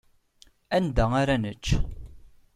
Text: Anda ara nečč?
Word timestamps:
Anda 0.77 1.05
ara 1.21 1.35
nečč? 1.43 1.65